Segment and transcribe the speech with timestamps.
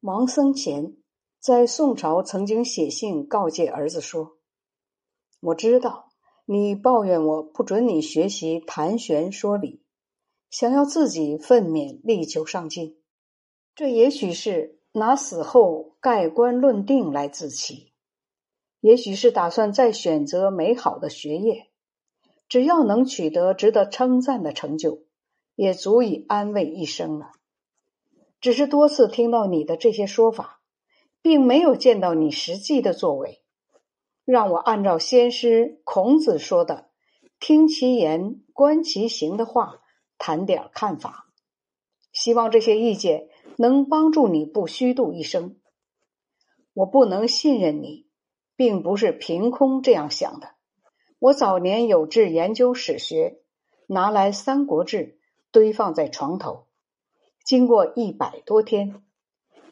[0.00, 0.96] 王僧虔
[1.40, 4.38] 在宋朝曾经写信告诫儿子说
[5.42, 6.10] ：“我知道
[6.44, 9.82] 你抱怨我不准你学习谈玄说理，
[10.50, 13.02] 想要自己奋勉力求上进。
[13.74, 17.92] 这也许是拿死后盖棺论定来自欺，
[18.80, 21.66] 也许是打算再选择美好的学业。
[22.48, 25.02] 只要能取得值得称赞的成就，
[25.56, 27.32] 也足以安慰一生了。”
[28.40, 30.60] 只是多次听到你的这些说法，
[31.22, 33.42] 并没有见到你实际的作为，
[34.24, 36.90] 让我按照先师孔子说的
[37.40, 39.80] “听其言，观其行”的话
[40.18, 41.26] 谈点看法。
[42.12, 45.56] 希望这些意见能帮助你不虚度一生。
[46.74, 48.06] 我不能信任你，
[48.54, 50.50] 并不是凭空这样想的。
[51.18, 53.40] 我早年有志研究史学，
[53.88, 54.98] 拿来《三国志》
[55.50, 56.67] 堆放在床头。
[57.48, 59.02] 经过一百多天，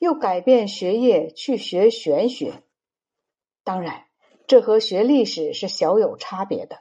[0.00, 2.62] 又改变学业去学玄学。
[3.64, 4.06] 当然，
[4.46, 6.78] 这和学历史是小有差别的。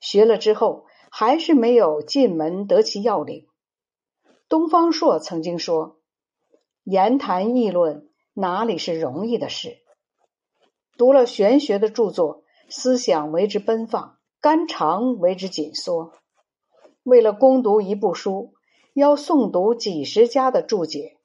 [0.00, 3.48] 学了之后，还是没有进门得其要领。
[4.48, 6.00] 东方朔曾经说
[6.84, 9.76] ：“言谈议论哪里是容易的事？
[10.96, 16.14] 读了玄学的著作，思想为之奔放，肝肠为之紧缩。
[17.02, 18.54] 为了攻读一部书。”
[18.98, 21.18] 要诵读几十家的注解，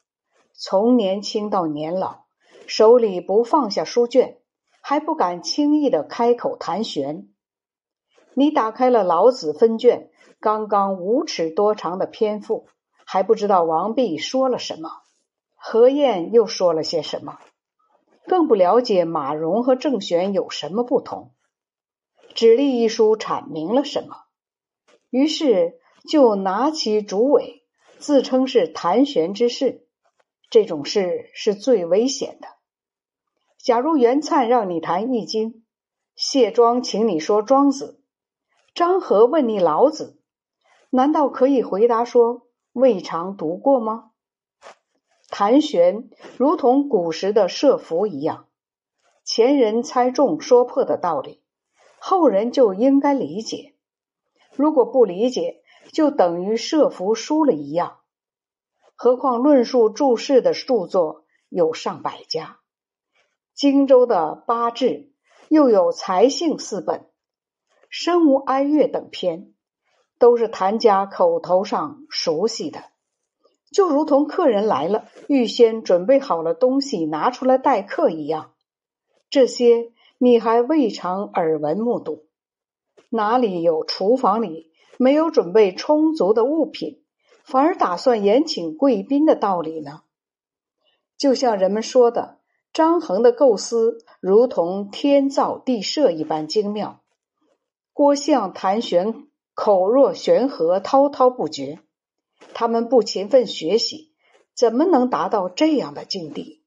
[0.54, 2.26] 从年轻到年老，
[2.68, 4.38] 手里不放下书卷，
[4.80, 7.30] 还不敢轻易的开口谈玄。
[8.36, 12.68] 你打开了老子分卷，刚刚五尺多长的篇幅，
[13.08, 14.92] 还不知道王弼说了什么，
[15.56, 17.40] 何晏又说了些什么，
[18.28, 21.32] 更不了解马融和郑玄有什么不同。
[22.36, 24.26] 指立一书阐明了什么，
[25.10, 27.62] 于是就拿起主委。
[28.04, 29.88] 自称是谈玄之士，
[30.50, 32.50] 这种事是最危险的。
[33.60, 35.64] 假如袁灿让你谈易经，
[36.14, 38.02] 谢庄请你说庄子，
[38.76, 40.20] 张和问你老子，
[40.90, 44.12] 难道可以回答说未尝读过吗？
[45.30, 48.50] 谈玄如同古时的射符一样，
[49.24, 51.42] 前人猜中说破的道理，
[52.00, 53.76] 后人就应该理解。
[54.58, 55.63] 如果不理解，
[55.94, 58.00] 就等于设伏输了一样，
[58.96, 62.60] 何况论述注释的著作有上百家，
[63.54, 65.14] 荆州的八志
[65.50, 67.06] 又有财性四本，
[67.90, 69.54] 身无哀乐等篇，
[70.18, 72.86] 都是谭家口头上熟悉的，
[73.72, 78.56] 就如同客人来了，预先准备好了东西拿出来待客一样。
[79.30, 82.26] 这些你还未尝耳闻目睹，
[83.10, 84.73] 哪里有厨房里？
[84.98, 87.04] 没有准备充足的物品，
[87.44, 90.04] 反而打算宴请贵宾的道理呢？
[91.18, 92.40] 就像人们说的，
[92.74, 97.02] 张衡的构思如同天造地设一般精妙，
[97.94, 101.80] 郭象谈玄口若悬河，滔滔不绝。
[102.54, 104.14] 他们不勤奋学习，
[104.56, 106.62] 怎么能达到这样的境地？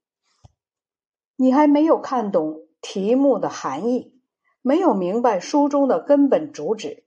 [1.36, 4.14] 你还没有看懂题目的含义，
[4.62, 7.04] 没有明白书中的根本主旨。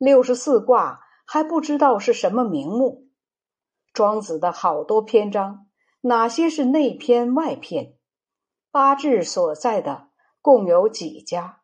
[0.00, 3.10] 六十四卦还不知道是什么名目，
[3.92, 5.66] 庄子的好多篇章，
[6.00, 7.98] 哪些是内篇外篇？
[8.70, 10.08] 八志所在的
[10.40, 11.60] 共有几家？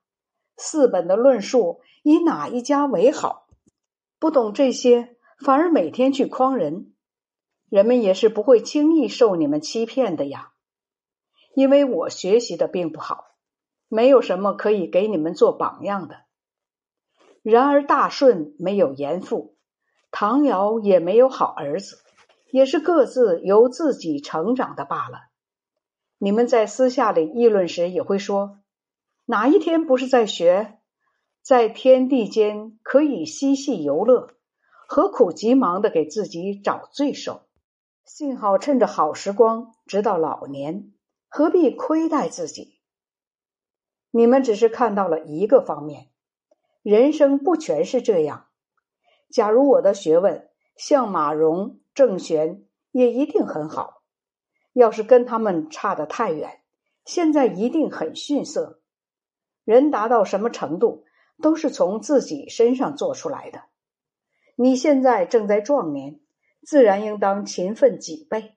[0.58, 3.46] 四本的论述以哪一家为好？
[4.18, 6.92] 不懂这些，反而每天去诓人，
[7.70, 10.52] 人们也是不会轻易受你们欺骗的呀。
[11.54, 13.28] 因为我学习的并不好，
[13.88, 16.25] 没有什么可以给你们做榜样的。
[17.48, 19.54] 然而，大顺没有严父，
[20.10, 21.98] 唐尧也没有好儿子，
[22.50, 25.28] 也是各自由自己成长的罢了。
[26.18, 28.58] 你们在私下里议论时，也会说：
[29.26, 30.80] 哪一天不是在学？
[31.40, 34.30] 在天地间可以嬉戏游乐，
[34.88, 37.42] 何苦急忙的给自己找罪受？
[38.04, 40.92] 幸好趁着好时光，直到老年，
[41.28, 42.80] 何必亏待自己？
[44.10, 46.08] 你们只是看到了一个方面。
[46.86, 48.46] 人生不全是这样。
[49.28, 52.62] 假如我的学问像马融、郑玄，
[52.92, 54.04] 也一定很好。
[54.72, 56.60] 要是跟他们差得太远，
[57.04, 58.80] 现在一定很逊色。
[59.64, 61.04] 人达到什么程度，
[61.42, 63.62] 都是从自己身上做出来的。
[64.54, 66.20] 你现在正在壮年，
[66.62, 68.54] 自然应当勤奋几倍，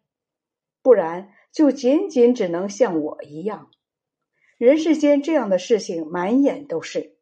[0.83, 3.71] 不然就仅仅只能像我一样。
[4.59, 7.17] 人世间这样的事情满眼都是。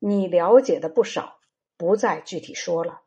[0.00, 1.38] 你了解的不少，
[1.76, 3.02] 不再具体说了。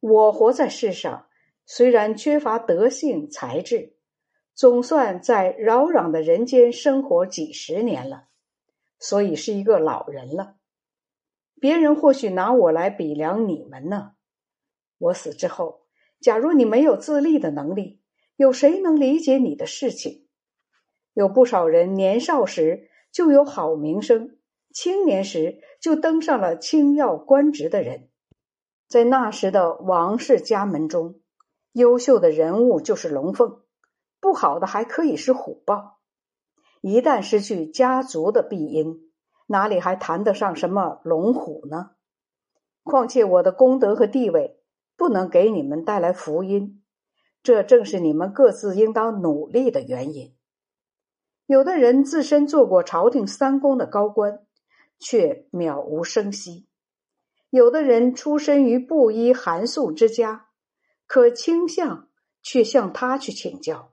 [0.00, 1.28] 我活在世上，
[1.66, 3.96] 虽然缺乏德性才智，
[4.54, 8.28] 总算在扰攘的人间生活几十年了，
[8.98, 10.56] 所以是一个老人了。
[11.60, 14.12] 别人或许拿我来比量你们呢。
[14.98, 15.82] 我死之后，
[16.20, 18.02] 假如你没有自立的能力，
[18.36, 20.26] 有谁能理解你的事情？
[21.12, 24.38] 有不少人年少时就有好名声，
[24.74, 28.08] 青年时就登上了轻要官职的人，
[28.88, 31.20] 在那时的王氏家门中，
[31.70, 33.60] 优秀的人物就是龙凤，
[34.20, 36.00] 不好的还可以是虎豹。
[36.80, 39.12] 一旦失去家族的庇荫，
[39.46, 41.92] 哪里还谈得上什么龙虎呢？
[42.82, 44.58] 况且我的功德和地位
[44.96, 46.82] 不能给你们带来福音，
[47.44, 50.34] 这正是你们各自应当努力的原因。
[51.46, 54.43] 有的人自身做过朝廷三公的高官，
[55.04, 56.64] 却渺无声息；
[57.50, 60.46] 有的人出身于布衣寒素之家，
[61.06, 62.08] 可倾向
[62.42, 63.92] 却向他去请教；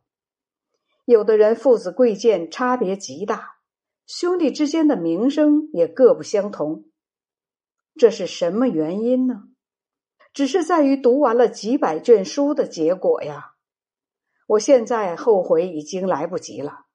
[1.03, 3.57] 有的人父子贵贱差别极大，
[4.07, 6.85] 兄弟之间的名声也各不相同。
[7.97, 9.49] 这是什么原因呢？
[10.33, 13.55] 只是在于读完了几百卷书的结果呀！
[14.47, 16.85] 我现在后悔已经来不及了。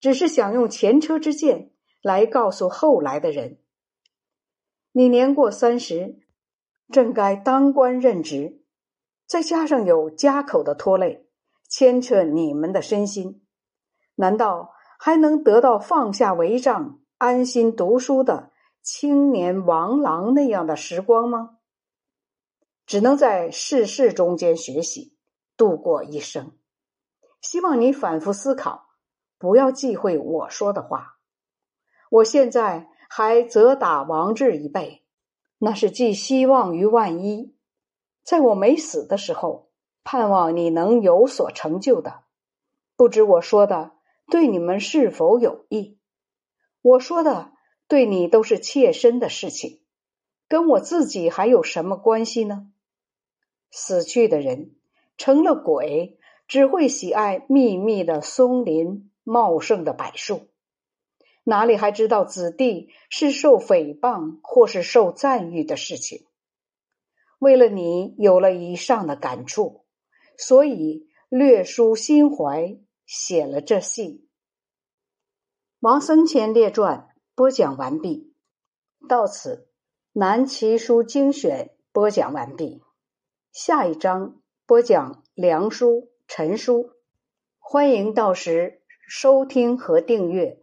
[0.00, 3.58] 只是想用前车之鉴来告诉后来的人：
[4.92, 6.20] 你年过三十，
[6.90, 8.62] 正该当官任职，
[9.26, 11.26] 再加上有家口的拖累，
[11.68, 13.44] 牵扯你们的身心，
[14.14, 18.52] 难道还能得到放下帷帐、安心读书的
[18.82, 21.58] 青年王郎那样的时光吗？
[22.86, 25.14] 只能在世事中间学习，
[25.56, 26.52] 度过一生。
[27.42, 28.86] 希望你反复思考。
[29.40, 31.17] 不要忌讳我说的话。
[32.10, 35.02] 我现在还责打王志一辈，
[35.58, 37.54] 那是寄希望于万一。
[38.22, 39.70] 在我没死的时候，
[40.04, 42.24] 盼望你能有所成就的。
[42.96, 43.92] 不知我说的
[44.30, 45.98] 对你们是否有益？
[46.82, 47.52] 我说的
[47.86, 49.80] 对你都是切身的事情，
[50.48, 52.70] 跟我自己还有什么关系呢？
[53.70, 54.76] 死去的人
[55.16, 59.04] 成了鬼，只会喜爱密密的松林。
[59.30, 60.48] 茂盛的柏树，
[61.44, 66.26] 哪里还知道子弟是受诽谤或是受赞誉的事情？
[67.38, 69.84] 为了你有了以上的感触，
[70.36, 74.28] 所以略抒心怀，写了这信。
[75.80, 78.34] 王僧谦列传播讲完毕，
[79.08, 79.68] 到此
[80.12, 82.82] 南齐书精选播讲完毕。
[83.52, 86.90] 下一章播讲梁书、陈书，
[87.58, 88.82] 欢迎到时。
[89.10, 90.56] 收听和订阅。